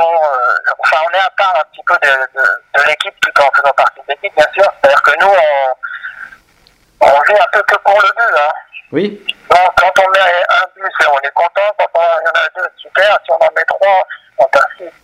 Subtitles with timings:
[0.00, 2.44] euh, enfin, on est à part un petit peu de, de,
[2.76, 4.70] de l'équipe, tout en faisant partie de l'équipe, bien sûr.
[4.80, 8.52] C'est-à-dire que nous, on, on joue un peu que pour le but, hein.
[8.90, 11.70] Oui, Donc, quand on met un but, on est content.
[11.78, 13.18] Quand on, il y en a deux, super.
[13.24, 14.06] Si on en met trois,
[14.38, 14.94] fantastique.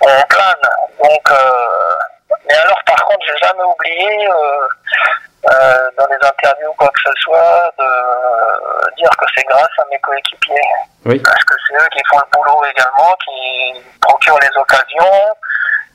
[0.00, 0.54] On plane.
[1.02, 1.94] Donc, euh,
[2.48, 4.66] mais alors, par contre, j'ai jamais oublié, euh,
[5.52, 9.84] euh, dans les interviews ou quoi que ce soit, de dire que c'est grâce à
[9.90, 10.54] mes coéquipiers.
[11.06, 11.18] oui.
[11.20, 15.36] Parce que c'est eux qui font le boulot également, qui procurent les occasions.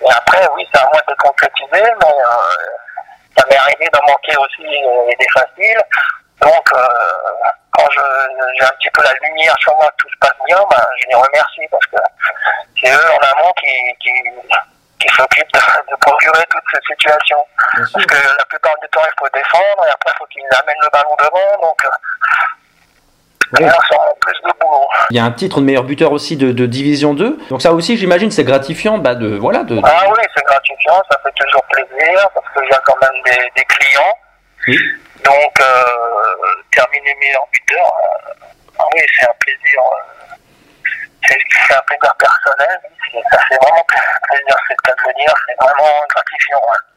[0.02, 2.58] Et après, oui, c'est à moi de concrétiser, mais euh,
[3.36, 5.82] ça m'est arrivé d'en manquer aussi euh, des faciles.
[6.42, 6.88] Donc, euh,
[7.72, 10.84] quand j'ai un petit peu la lumière sur moi, que tout se passe bien, ben,
[11.02, 11.98] je les remercie parce que
[12.80, 14.12] c'est eux en amont qui, qui,
[15.18, 17.44] qui s'occupent de, de procurer toutes ces situations.
[17.76, 17.94] Bien sûr.
[17.94, 20.82] Parce que la plupart du temps, il faut défendre et après, il faut qu'ils amènent
[20.82, 21.62] le ballon devant.
[21.68, 21.90] Donc, euh,
[23.54, 23.62] Ouais.
[23.66, 24.86] là, ça a plus de boulot.
[25.10, 27.38] Il y a un titre de meilleur buteur aussi de, de Division 2.
[27.50, 29.80] Donc ça aussi, j'imagine, c'est gratifiant bah, de voilà de.
[29.86, 33.50] Ah oui, c'est gratifiant, ça fait toujours plaisir parce qu'il y a quand même des,
[33.56, 34.14] des clients.
[34.68, 34.78] Oui.
[35.24, 35.84] Donc, euh,
[36.74, 38.34] terminer meilleur buteur, euh,
[38.80, 39.80] ah oui, c'est un plaisir.
[39.80, 40.27] euh,
[41.28, 42.80] c'est un plaisir personnel.
[43.32, 45.34] Ça fait vraiment plaisir, c'est le de.
[45.48, 46.60] C'est vraiment gratifiant.
[46.60, 46.97] ouais.